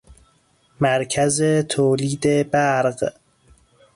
[0.79, 3.13] مرکز تولید برق